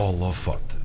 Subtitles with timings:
[0.00, 0.76] Holofote.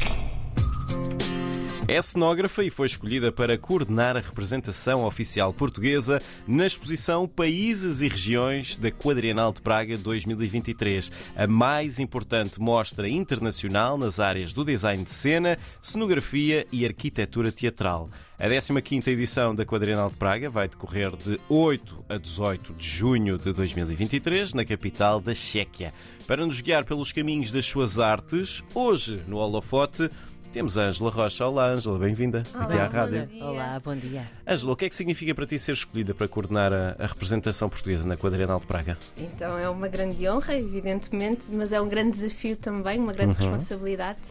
[1.87, 8.07] É cenógrafa e foi escolhida para coordenar a representação oficial portuguesa na exposição Países e
[8.07, 15.03] Regiões da Quadrienal de Praga 2023, a mais importante mostra internacional nas áreas do design
[15.03, 18.09] de cena, cenografia e arquitetura teatral.
[18.39, 23.37] A 15ª edição da Quadrienal de Praga vai decorrer de 8 a 18 de junho
[23.37, 25.93] de 2023 na capital da Chequia.
[26.27, 30.09] Para nos guiar pelos caminhos das suas artes, hoje no Holofote
[30.55, 31.45] temos a Ângela Rocha.
[31.45, 33.27] Olá, Ângela, bem-vinda aqui à rádio.
[33.41, 34.23] Olá, bom dia.
[34.47, 37.67] Ângela, o que é que significa para ti ser escolhida para coordenar a, a representação
[37.67, 38.97] portuguesa na Quadrienal de Praga?
[39.17, 43.51] Então é uma grande honra, evidentemente, mas é um grande desafio também, uma grande Uhum.
[43.51, 44.21] responsabilidade.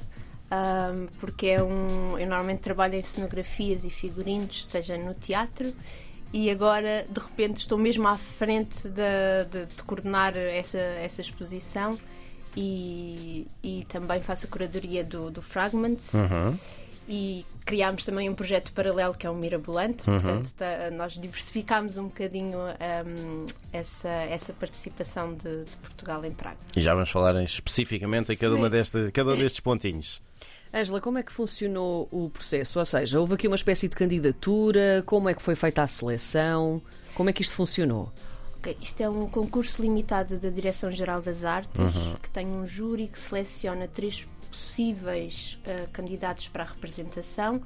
[0.50, 2.18] ahm, porque é um.
[2.18, 5.74] Eu normalmente trabalho em cenografias e figurinos, seja no teatro,
[6.32, 11.98] e agora de repente estou mesmo à frente de, de- de coordenar essa, essa exposição
[12.56, 16.56] e, e também faço a curadoria do, do Fragments Uhum.
[17.08, 20.20] e criámos também um projeto paralelo que é o Mirabolante, Uhum.
[20.20, 26.58] portanto tá- nós diversificámos um bocadinho hum, essa, essa participação de, de Portugal em Praga.
[26.76, 30.22] E já vamos falar especificamente em cada, uma desta, cada um destes pontinhos.
[30.72, 32.78] Ângela, como é que funcionou o processo?
[32.80, 35.04] Ou seja, houve aqui uma espécie de candidatura?
[35.06, 36.82] Como é que foi feita a seleção?
[37.14, 38.12] Como é que isto funcionou?
[38.64, 41.82] Ok, Isto é um concurso limitado da Direção-Geral das Artes,
[42.22, 47.60] que tem um júri que seleciona três possíveis ah, candidatos para a representação.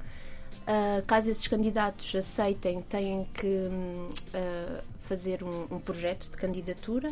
[0.67, 3.69] Ah, caso esses candidatos aceitem, têm que
[4.33, 7.09] ah, fazer um, um projeto de candidatura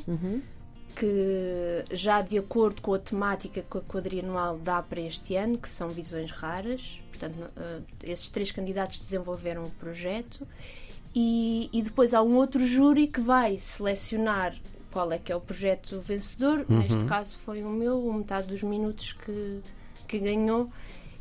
[0.94, 5.70] que já de acordo com a temática que a quadrianual dá para este ano, que
[5.70, 7.38] são visões raras, portanto,
[8.04, 10.46] esses três candidatos desenvolveram um projeto
[11.20, 14.54] e, e depois há um outro júri que vai selecionar
[14.92, 16.64] qual é que é o projeto vencedor.
[16.70, 19.60] Neste caso foi o meu, o metade dos minutos que,
[20.08, 20.70] que ganhou.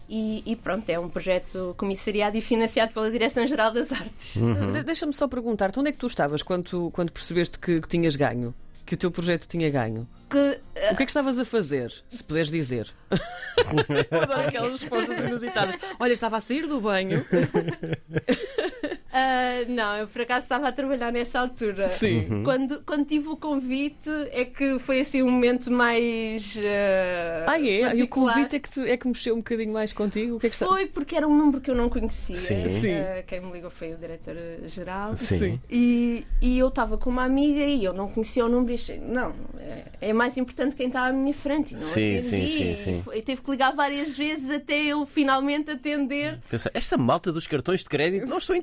[0.09, 4.37] E, e pronto, é um projeto comissariado e financiado pela Direção-Geral das Artes.
[4.73, 7.89] De- Deixa-me só perguntar-te, onde é que tu estavas quando, tu- quando percebeste que, que
[7.89, 8.55] tinhas ganho?
[8.85, 10.07] Que o teu projeto tinha ganho?
[10.31, 10.61] Que
[10.93, 12.93] O que é que estavas a fazer, se puderes dizer?
[14.13, 15.77] Eu Adoro aquelas respostas inusitadas.
[15.99, 17.25] Olha, estava a sair do banho.
[19.19, 21.89] Ah, não, eu por acaso estava a trabalhar nessa altura.
[21.89, 22.27] Sim.
[22.31, 22.45] Uhum.
[22.45, 26.57] Quando, quando tive o convite, é que foi assim um momento mais.
[26.59, 27.97] ah, Ah, é?
[27.97, 30.37] E o convite é que, tu- é que mexeu um bocadinho mais contigo?
[30.37, 30.67] O que é que está...
[30.67, 32.35] Foi porque era um número que eu não conhecia.
[32.35, 32.69] Sim.
[32.69, 32.93] Sim.
[32.95, 35.17] Ah, quem me ligou foi o diretor-geral.
[35.17, 35.59] Sim.
[35.71, 38.99] E, e eu estava com uma amiga e eu não conhecia o número e achei,
[38.99, 41.71] não, é, é mais importante quem está à minha frente.
[41.73, 42.23] E não Sim, atendi.
[42.29, 43.03] sim, sim, E sim.
[43.03, 46.39] foi- teve que ligar várias vezes até eu finalmente atender.
[46.51, 48.55] Pensa, esta malta dos cartões de crédito não estou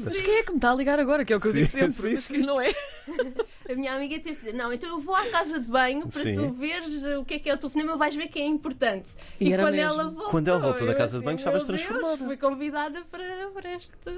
[0.00, 0.10] interessada.
[0.10, 1.24] Mas quem é que me está a ligar agora?
[1.24, 1.92] Que é o que eu Sim, digo sempre.
[1.92, 2.38] sim, sim.
[2.38, 2.72] não é?
[3.70, 6.10] A minha amiga teve de dizer: Não, então eu vou à casa de banho para
[6.10, 6.34] Sim.
[6.34, 9.10] tu veres o que é que é o telefonema, vais ver que é importante.
[9.40, 9.92] E era quando mesmo.
[9.92, 12.36] ela voltou, Quando ela voltou da casa de assim, banho, estavas "Meu Deus, transformada." Fui
[12.36, 14.12] convidada para, para esta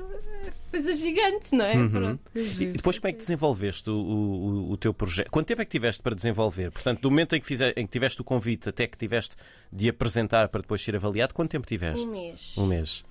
[0.71, 1.77] coisa gigante, não é?
[1.77, 1.91] Uhum.
[1.91, 2.21] Pronto.
[2.35, 5.31] E depois como é que desenvolveste o, o- o teu projeto?
[5.31, 6.71] Quanto tempo é que tiveste para desenvolver?
[6.71, 9.37] Portanto, do momento em que, fize- em que tiveste o convite até que tiveste
[9.71, 12.09] de apresentar para depois ser avaliado, quanto tempo tiveste?
[12.09, 12.55] Um mês.
[12.57, 13.05] Um mês.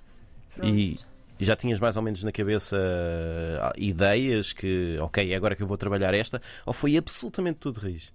[0.56, 0.74] Pronto.
[0.76, 1.00] E,
[1.42, 2.78] e já tinhas mais ou menos na cabeça
[3.62, 6.42] ah, ideias que, ok, é agora que eu vou trabalhar esta?
[6.66, 8.14] Ou foi absolutamente tudo de raiz?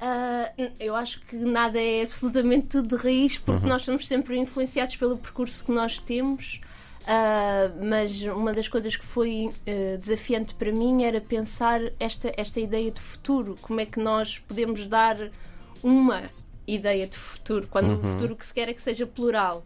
[0.00, 3.68] Ah, eu acho que nada é absolutamente tudo de raiz, porque Uhum.
[3.70, 6.60] nós somos sempre influenciados pelo percurso que nós temos.
[7.06, 12.60] Ah, mas uma das coisas que foi eh, desafiante para mim era pensar esta, esta
[12.60, 13.56] ideia de futuro.
[13.62, 15.16] Como é que nós podemos dar
[15.82, 16.24] uma
[16.74, 17.98] ideia de futuro, quando Uhum.
[18.08, 19.64] o futuro que se quer é que seja plural.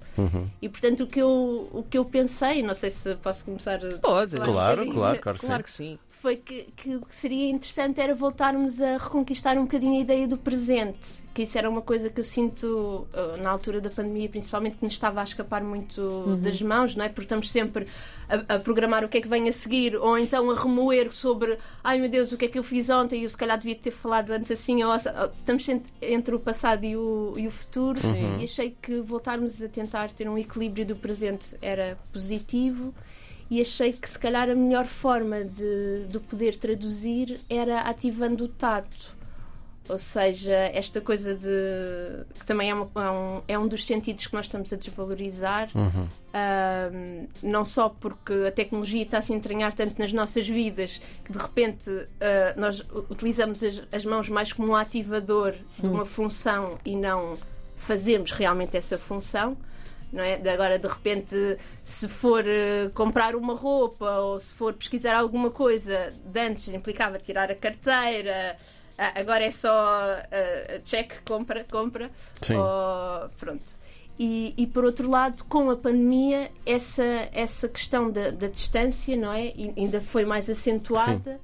[0.61, 3.99] E portanto o que, eu, o que eu pensei, não sei se posso começar a
[3.99, 4.37] Pode.
[4.37, 5.63] Claro, claro, claro que Claro sim.
[5.65, 5.99] que sim.
[6.11, 10.29] foi que, que o que seria interessante era voltarmos a reconquistar um bocadinho a ideia
[10.29, 14.29] do presente, que isso era uma coisa que eu sinto uh, na altura da pandemia,
[14.29, 17.09] principalmente que nos estava a escapar muito das mãos, não é?
[17.09, 17.87] Porque estamos sempre
[18.29, 21.59] a, a programar o que é que vem a seguir, ou então a remoer sobre
[21.83, 23.21] ai meu Deus, o que é que eu fiz ontem?
[23.21, 24.97] E eu se calhar devia ter falado antes assim, ou, ou
[25.33, 27.99] estamos sempre entre o passado e o, e o futuro,
[28.39, 32.95] e achei que voltarmos a tentar ter um equilíbrio do presente era positivo.
[33.51, 38.49] E achei que se calhar a melhor forma de, de poder traduzir era ativando o
[38.49, 39.15] tato.
[39.89, 41.49] Ou seja, esta coisa de.
[42.39, 45.71] que também é, uma- é um, é um dos sentidos que nós estamos a desvalorizar,
[46.35, 51.31] Ahm, não só porque a tecnologia está a se entranhar tanto nas nossas vidas que
[51.33, 51.91] de repente
[52.21, 57.37] ah, nós utilizamos as, as mãos mais como um ativador de uma função e não
[57.77, 59.57] fazemos realmente essa função
[60.11, 60.37] não é?
[60.37, 61.35] De Agora, de repente,
[61.83, 67.19] se for eh, comprar uma roupa ou se for pesquisar alguma coisa, de antes implicava
[67.19, 68.57] tirar a carteira,
[68.97, 72.11] Ah, agora é só uh, check, compra, compra.
[72.41, 72.57] Sim.
[72.57, 73.83] Ou, pronto.
[74.19, 79.33] E, e, por outro lado, com a pandemia, essa, essa questão da, da distância, não
[79.33, 79.47] é?
[79.57, 81.41] E ainda foi mais acentuada.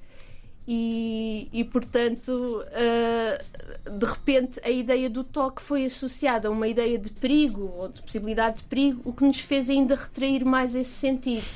[0.70, 6.98] E, e, portanto, uh, de repente, a ideia do toque foi associada a uma ideia
[6.98, 10.90] de perigo ou de possibilidade de perigo, o que nos fez ainda retrair mais esse
[10.90, 11.46] sentido.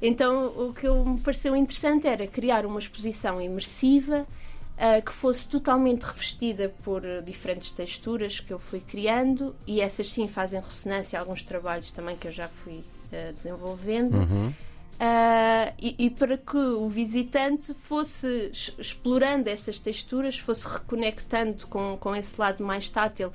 [0.00, 4.26] Então, o que me pareceu interessante era criar uma exposição imersiva
[4.76, 10.28] uh, que fosse totalmente revestida por diferentes texturas que eu fui criando e essas sim
[10.28, 12.78] fazem ressonância a alguns trabalhos também que eu já fui
[13.12, 14.14] uh, desenvolvendo.
[14.14, 14.52] Uhum.
[14.94, 22.14] Uh, e, e, para que o visitante fosse explorando essas texturas, fosse reconectando com, com
[22.14, 23.32] esse lado mais tátil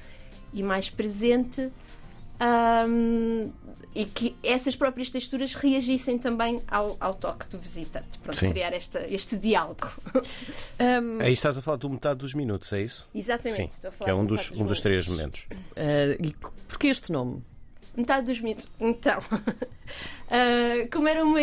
[0.53, 1.69] e mais presente,
[2.39, 3.51] um,
[3.93, 8.17] e que essas próprias texturas reagissem também ao, ao toque do visitante.
[8.19, 8.51] Pronto, Sim.
[8.51, 9.89] criar esta, este diálogo.
[10.79, 13.07] Um, Aí estás a falar do metade dos minutos, é isso?
[13.13, 15.45] Exatamente, Sim, estou a falar que é um dos, um dos três momentos.
[15.51, 16.33] Uh, e
[16.67, 17.43] porquê este nome?
[17.95, 18.65] Metade dos mitos.
[18.79, 21.39] Então, uh, como era uma.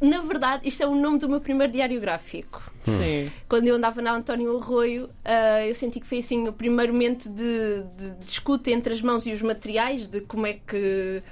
[0.00, 2.62] Na verdade, isto é o nome do meu primeiro diário gráfico.
[2.84, 3.30] Sim.
[3.48, 7.28] Quando eu andava na António Arroio, uh, eu senti que foi assim o primeiro momento
[7.28, 11.22] de, de, de discuta entre as mãos e os materiais, de como é que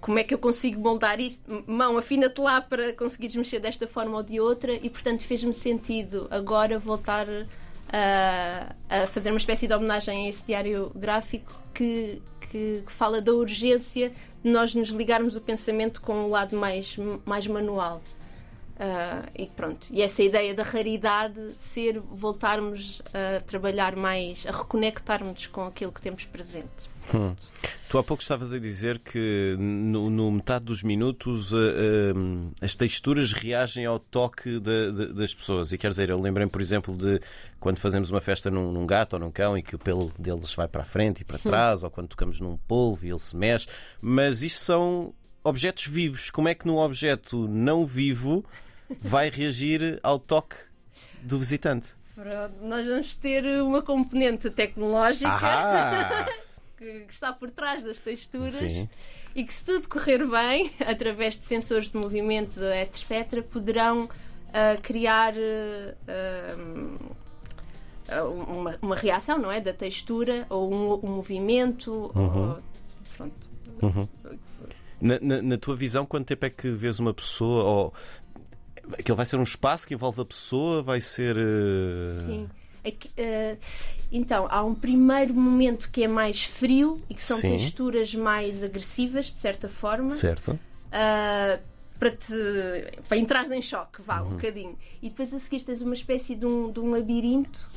[0.00, 1.64] como é que eu consigo moldar isto?
[1.66, 6.28] Mão, afina-te lá para conseguires mexer desta forma ou de outra, e portanto fez-me sentido
[6.30, 7.26] agora voltar
[7.92, 13.20] a, a, fazer uma espécie de homenagem a esse diário gráfico que, que, que, fala
[13.20, 14.12] da urgência
[14.42, 18.02] nós nos ligarmos o pensamento com o lado mais, mais manual.
[18.76, 25.46] Uh, e pronto, e essa ideia da raridade ser voltarmos a trabalhar mais, a reconectarmos
[25.46, 26.90] com aquilo que temos presente.
[27.14, 27.34] Hum.
[27.96, 32.76] Tu há pouco estavas a dizer que no, no metade dos minutos uh, uh, as
[32.76, 35.72] texturas reagem ao toque de, de, das pessoas.
[35.72, 37.18] E quer dizer, eu lembrei por exemplo, de
[37.58, 40.52] quando fazemos uma festa num, num, gato ou num cão e que o pelo deles
[40.52, 41.86] vai para a frente e para trás, hum.
[41.86, 43.66] ou quando tocamos num polvo e ele se mexe.
[43.98, 46.30] Mas isto são objetos vivos.
[46.30, 48.44] Como é que num objeto não vivo
[49.00, 50.56] vai reagir ao toque
[51.22, 51.94] do visitante?
[52.60, 55.30] Nós vamos ter uma componente tecnológica.
[56.76, 58.88] que, que está por trás das texturas Sim.
[59.34, 65.34] e que, se tudo correr bem, através de sensores de movimento, etc., poderão uh, criar.
[65.34, 67.16] Uh,
[68.48, 69.60] uma, uma, reação, não é?
[69.60, 72.50] Da textura, ou um, um movimento, uhum.
[72.50, 72.62] ou,
[73.16, 73.50] pronto.
[73.82, 74.08] Uhum.
[75.00, 77.64] Na, na, na, tua visão, quanto tempo é que vês uma pessoa?
[77.64, 77.94] Ou...
[78.92, 80.84] Aquilo vai ser um espaço que envolve a pessoa?
[80.84, 81.36] Vai ser.
[81.36, 82.20] Uh...
[82.24, 82.48] Sim.
[82.90, 83.58] Uh,
[84.10, 87.56] então, há um primeiro momento que é mais frio e que são Sim.
[87.56, 90.10] texturas mais agressivas, de certa forma.
[90.10, 90.52] Certo.
[90.52, 91.60] Uh,
[91.98, 92.34] para te
[93.08, 94.28] para entrar em choque, vá, uhum.
[94.28, 94.78] um bocadinho.
[95.02, 97.68] E depois a seguir tens uma espécie de um, de um labirinto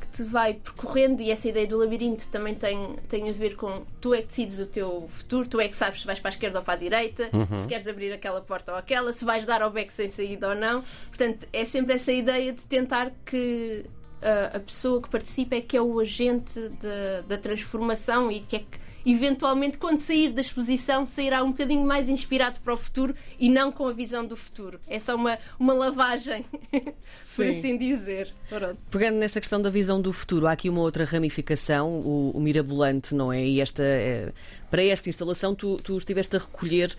[0.00, 3.84] que te vai percorrendo, e essa ideia do labirinto também tem, tem a ver com
[4.00, 6.34] tu é que decides o teu futuro, tu é que sabes se vais para a
[6.34, 7.62] esquerda ou para a direita, uhum.
[7.62, 10.54] se queres abrir aquela porta ou aquela, se vais dar ao beco sem saída ou
[10.54, 10.82] não.
[11.08, 13.84] Portanto, é sempre essa ideia de tentar que
[14.24, 18.56] a, a pessoa que participa é que é o agente de, da transformação e que
[18.56, 23.14] é que eventualmente, quando sair da exposição, sairá um bocadinho mais inspirado para o futuro
[23.38, 24.80] e não com a visão do futuro.
[24.88, 26.44] É só uma, uma lavagem,
[27.36, 28.32] por assim dizer.
[28.48, 28.78] Pronto.
[28.90, 33.14] Pegando nessa questão da visão do futuro, há aqui uma outra ramificação, o, o mirabolante,
[33.14, 33.44] não é?
[33.44, 33.82] E esta.
[33.82, 34.32] É,
[34.70, 36.94] para esta instalação, tu, tu estiveste a recolher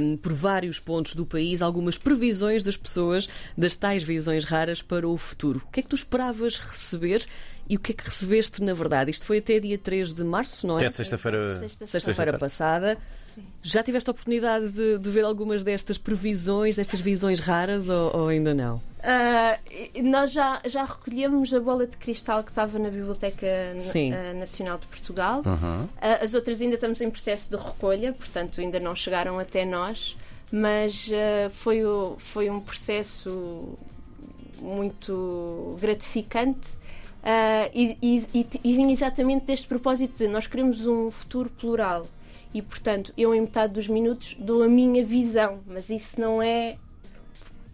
[0.00, 5.08] um, por vários pontos do país algumas previsões das pessoas das tais visões raras para
[5.08, 5.62] o futuro.
[5.66, 7.26] O que é que tu esperavas receber
[7.68, 9.10] e o que é que recebeste na verdade?
[9.10, 10.78] Isto foi até dia 3 de março, não é?
[10.78, 12.96] Até sexta-feira sexta sexta passada.
[13.34, 13.42] Sim.
[13.62, 18.28] Já tiveste a oportunidade de, de, ver algumas destas previsões, destas visões raras ou, ou
[18.28, 18.80] ainda não?
[18.98, 24.78] Uh, nós já, já recolhemos a bola de cristal que estava na Biblioteca uh, Nacional
[24.78, 25.42] de Portugal.
[25.44, 25.84] Uhum.
[25.84, 30.16] Uh, as outras ainda estamos em processo de recolha, portanto ainda não chegaram até nós,
[30.50, 31.10] mas
[31.50, 31.80] foi,
[32.18, 33.76] foi um processo
[34.60, 36.68] muito gratificante
[37.74, 42.06] e, e, e vinha exatamente deste propósito de nós queremos um futuro plural.
[42.54, 46.76] E, portanto, eu, em metade dos minutos, dou a minha visão, mas isso não é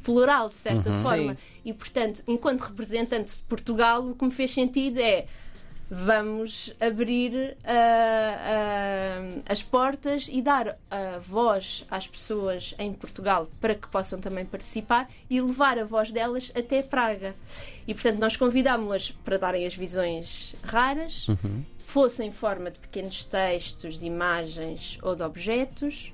[0.02, 0.96] plural, de certa uhum.
[0.96, 1.34] forma.
[1.34, 1.40] Sim.
[1.64, 5.26] E, portanto, enquanto representante de Portugal, o que me fez sentido é
[5.94, 13.74] vamos abrir uh, uh, as portas e dar a voz às pessoas em Portugal para
[13.74, 17.34] que possam também participar e levar a voz delas até Praga.
[17.86, 21.62] E portanto nós convidámos-las para darem as visões raras, uhum.
[21.86, 26.10] fosse em forma de pequenos textos, de imagens ou de objetos.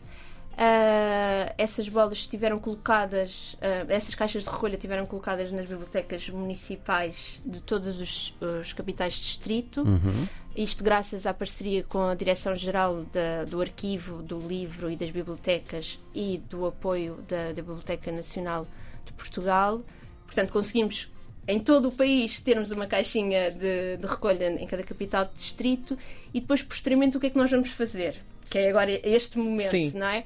[0.58, 7.40] Uh, essas bolas estiveram colocadas, uh, essas caixas de recolha tiveram colocadas nas bibliotecas municipais
[7.46, 9.82] de todos os, os capitais de distrito.
[9.82, 10.26] Uhum.
[10.56, 13.06] Isto graças à parceria com a Direção-Geral
[13.48, 18.66] do Arquivo, do Livro e das Bibliotecas e do apoio da, da Biblioteca Nacional
[19.06, 19.80] de Portugal.
[20.26, 21.08] Portanto, conseguimos
[21.46, 25.96] em todo o país termos uma caixinha de, de recolha em cada capital de distrito
[26.34, 28.16] e depois, posteriormente, o que é que nós vamos fazer?
[28.50, 29.92] Que é agora este momento, Sim.
[29.94, 30.24] não é?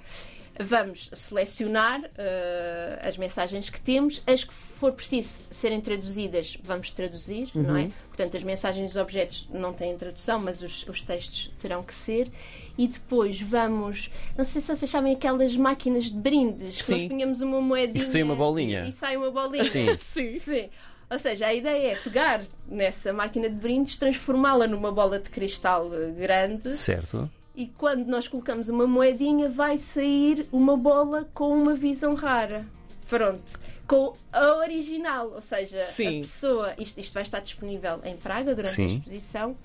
[0.60, 7.50] Vamos selecionar uh, as mensagens que temos, as que for preciso serem traduzidas, vamos traduzir,
[7.54, 7.62] uhum.
[7.62, 7.88] não é?
[8.08, 12.30] Portanto, as mensagens dos objetos não têm tradução, mas os, os textos terão que ser.
[12.76, 14.10] E depois vamos.
[14.36, 18.00] Não sei se vocês sabem aquelas máquinas de brindes, que nós punhamos uma moedinha.
[18.00, 18.84] E sai uma bolinha.
[18.84, 19.64] E, e sai uma bolinha.
[19.64, 19.96] Sim.
[19.98, 20.38] Sim.
[20.38, 20.68] Sim.
[21.12, 25.90] Ou seja, a ideia é pegar nessa máquina de brindes, transformá-la numa bola de cristal
[25.92, 27.30] eh, grande Certo.
[27.54, 32.66] E quando nós colocamos uma moedinha vai sair uma bola com uma visão rara.
[33.09, 33.61] Pronto.
[33.87, 36.18] Com a original, ou seja, Sim.
[36.18, 36.75] a pessoa.
[36.78, 38.85] Isto, isto vai estar disponível em Praga durante Sim.
[38.85, 39.56] a exposição.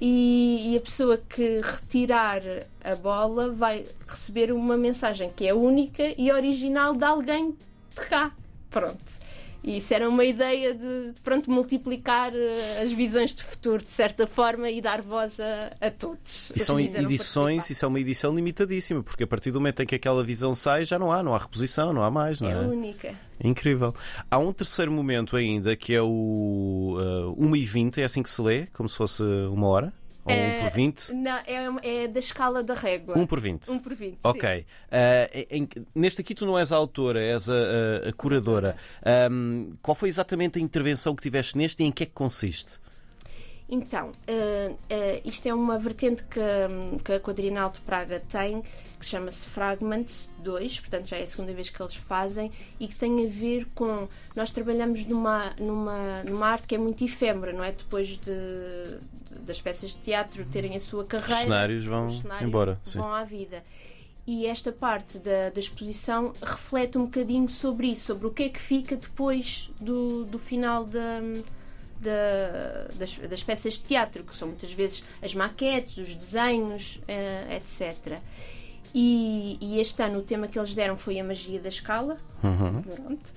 [0.00, 2.42] E, e a pessoa que retirar
[2.82, 8.34] a bola vai receber uma mensagem que é única e original de alguém de cá.
[8.68, 9.22] Pronto.
[9.64, 14.26] E isso era uma ideia de, pronto, multiplicar eh, as visões de futuro, de certa
[14.26, 16.50] forma, e dar voz a, a todos.
[16.50, 17.72] E os são edições, participar.
[17.72, 20.84] isso é uma edição limitadíssima, porque a partir do momento em que aquela visão sai,
[20.84, 22.58] já não há, não há reposição, não há mais, não É é?
[22.58, 23.14] única.
[23.42, 23.94] Incrível.
[24.30, 26.96] Há um terceiro momento ainda que é o
[27.36, 29.92] uh, 1 e 20, é assim que se lê, como se fosse uma hora?
[30.24, 31.12] Ou 1 É, por 20?
[31.14, 31.36] Não,
[31.82, 33.18] é, é da escala da régua.
[33.18, 33.70] 1 por 20.
[33.70, 34.18] Um por 20.
[34.22, 34.60] Ok.
[34.60, 38.76] Uh, em- neste aqui tu não és a autora, és a, a- a curadora.
[39.30, 42.78] Um, qual foi exatamente a intervenção que tiveste neste e em que é que consiste?
[43.74, 46.40] Então, eh, eh, isto é uma vertente que,
[47.02, 48.60] que a Quadrinal de Praga tem,
[49.00, 52.94] que chama-se Fragments 2, portanto já é a segunda vez que eles fazem, e que
[52.94, 54.06] tem a ver com.
[54.36, 57.72] Nós trabalhamos numa, numa, numa arte que é muito efêmera, não é?
[57.72, 61.34] Depois de, de- das peças de teatro terem a sua carreira.
[61.40, 62.98] cenários vão os cenários embora, sim.
[62.98, 63.64] Vão à vida.
[64.26, 68.48] E esta parte da, da exposição reflete um bocadinho sobre isso, sobre o que é
[68.50, 71.20] que fica depois do, do final da,
[72.02, 77.56] da- das, das peças de teatro, que são muitas vezes as maquetes, os desenhos, eh,
[77.56, 78.18] etc.
[78.94, 82.18] E, e este ano o tema que eles deram foi a magia da escala.
[82.82, 83.32] Pronto.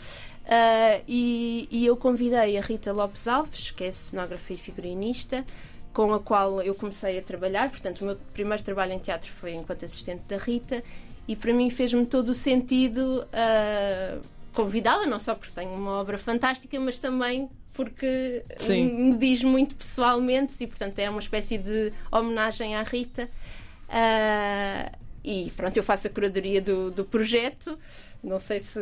[0.47, 5.45] Ah, e, e eu convidei a Rita Lopes Alves, que é cenógrafa e figurinista,
[5.93, 7.69] com a qual eu comecei a trabalhar.
[7.69, 10.83] Portanto, o meu primeiro trabalho em teatro foi enquanto assistente da Rita,
[11.27, 14.17] e para mim fez-me todo o sentido ah,
[14.55, 19.09] convidá-la, não só porque tenho uma obra fantástica, mas também porque Sim.
[19.09, 23.29] me diz muito pessoalmente e, portanto, é uma espécie de homenagem à Rita.
[23.89, 24.91] Ah,
[25.23, 27.77] e pronto, eu faço a curadoria do, do projeto.
[28.23, 28.79] Não sei se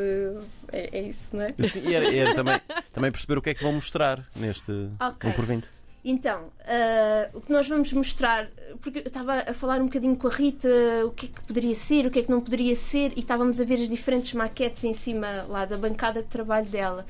[0.71, 1.63] é, é isso, não é?
[1.63, 2.61] Sim, e era, era também,
[2.93, 5.29] também perceber o que é que vão mostrar neste Ok.
[5.29, 5.69] 1 por 20.
[6.05, 8.49] Então, ah, o que nós vamos mostrar,
[8.81, 10.67] porque eu estava a falar um bocadinho com a Rita,
[11.05, 13.61] o que é que poderia ser, o que é que não poderia ser, e estávamos
[13.61, 17.05] a ver as diferentes maquetes em cima lá da bancada de trabalho dela.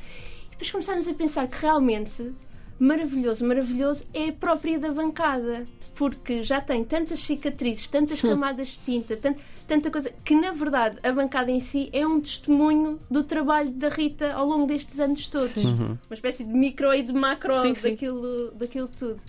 [0.47, 2.31] E depois começámos a pensar que realmente
[2.79, 5.65] maravilhoso, maravilhoso é a própria da bancada,
[5.95, 9.37] porque já tem tantas cicatrizes, tantas camadas de tinta, tant-
[9.67, 13.89] tanta coisa, que na verdade a bancada em si é um testemunho do trabalho da
[13.89, 15.55] Rita ao longo destes anos todos.
[15.55, 17.91] Uma espécie de micro e de macro Sim, sim.
[17.91, 19.21] daquilo, daquilo tudo.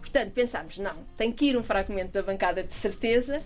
[0.00, 3.40] Portanto, pensámos, não, tem que ir um fragmento da bancada de certeza.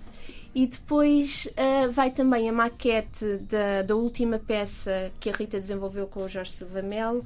[0.52, 6.06] E depois ah, vai também a maquete da, da última peça que a Rita desenvolveu
[6.06, 7.24] com o Jorge Silva Melo,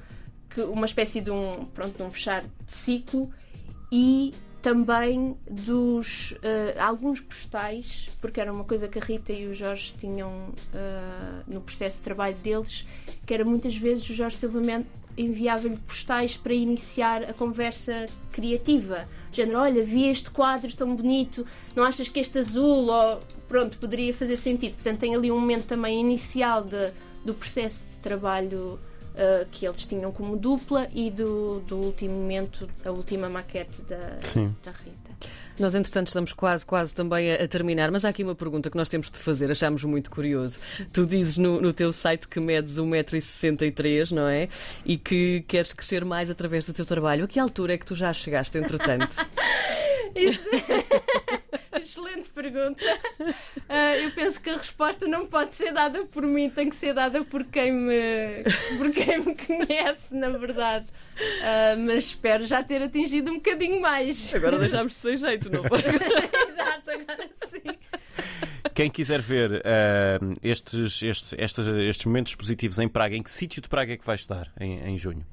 [0.51, 3.31] que uma espécie de um, pronto, de um fechar de ciclo
[3.91, 9.55] e também dos ah, alguns postais, porque era uma coisa que a Rita e o
[9.55, 12.87] Jorge tinham ah, no processo de trabalho deles,
[13.27, 14.85] que era muitas vezes o Jorge Silva Melo
[15.17, 19.09] enviava-lhe postais para iniciar a conversa criativa.
[19.33, 24.13] Género, olha, vi este quadro tão bonito, não achas que este azul, ou pronto, poderia
[24.15, 24.75] fazer sentido.
[24.75, 26.91] Portanto, tem ali um momento também inicial de,
[27.25, 28.79] do processo de trabalho
[29.15, 34.21] uh, que eles tinham como dupla e do, do último momento, a última maquete da,
[34.21, 34.55] Sim.
[34.65, 35.11] da Rita.
[35.59, 38.77] Nós, entretanto, estamos quase, quase também a, a terminar, mas há aqui uma pergunta que
[38.77, 40.59] nós temos de fazer, achamos muito curioso.
[40.91, 44.49] Tu dizes no, no teu site que medes 1,63m, não é?
[44.87, 47.25] E que queres crescer mais através do teu trabalho.
[47.25, 49.15] A que altura é que tu já chegaste, entretanto?
[51.91, 52.85] Excelente pergunta.
[53.73, 56.93] Ah, eu penso que a resposta não pode ser dada por mim, tem que ser
[56.93, 58.43] dada por quem me,
[58.77, 60.87] por quem me conhece, na verdade.
[61.41, 64.35] Ah, mas espero já ter atingido um bocadinho mais.
[64.35, 65.79] Agora deixámos de sem jeito, não foi?
[65.79, 67.79] Exato, agora sim.
[68.75, 73.63] Quem quiser ver uh, estes, estes, estes, estes momentos positivos em Praga, em que sítio
[73.63, 75.25] de Praga é que vai estar em, em junho?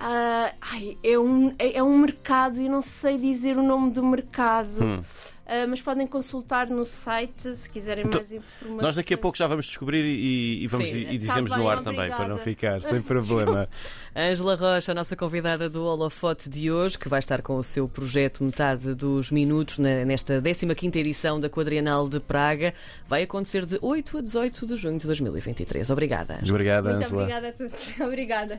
[0.00, 0.31] Uh,
[0.72, 4.82] ai, é, um, é, é, um mercado e não sei dizer o nome do mercado.
[4.82, 5.02] Hum.
[5.42, 8.80] Uh, mas podem consultar no site se quiserem então, mais informações.
[8.80, 11.64] Nós daqui a pouco já vamos descobrir e, e vamos, Sim, e dizemos tá bem,
[11.64, 11.96] no ar obrigada.
[11.96, 13.68] também, para não ficar, sem problema.
[14.16, 17.88] Ângela Rocha, a nossa convidada do Holofote de hoje, que vai estar com o seu
[17.88, 22.72] projeto Metade dos Minutos nesta 15 edição da Quadrienal de Praga.
[23.08, 25.90] Vai acontecer de 8 a 18 de junho de 2023.
[25.90, 26.38] Obrigada.
[26.48, 27.94] Obrigada, Muito obrigada a todos.
[28.00, 28.48] Obrigada.